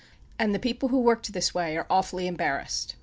And 0.39 0.51
the 0.51 0.57
people 0.57 0.89
who 0.89 0.99
worked 0.99 1.31
this 1.31 1.53
way 1.53 1.77
are 1.77 1.85
awfully 1.87 2.25
embarrassed. 2.25 2.95